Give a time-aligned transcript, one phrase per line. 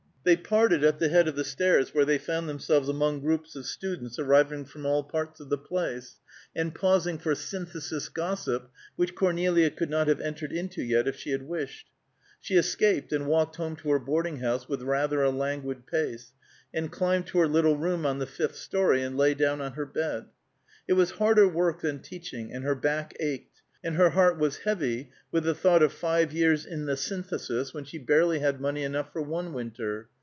[0.23, 3.65] They parted at the head of the stairs, where they found themselves among groups of
[3.65, 6.17] students arriving from all parts of the place,
[6.55, 11.31] and pausing for Synthesis gossip, which Cornelia could not have entered into yet if she
[11.31, 11.87] had wished.
[12.39, 16.33] She escaped, and walked home to her boarding house with rather a languid pace,
[16.71, 19.87] and climbed to her little room on the fifth story, and lay down on her
[19.87, 20.25] bed.
[20.87, 23.47] It was harder work than teaching, and her back ached,
[23.83, 27.83] and her heart was heavy with the thought of five years in the Synthesis, when
[27.83, 30.07] she barely had money enough for one winter.